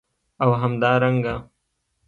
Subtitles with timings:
[0.43, 1.33] او همدارنګه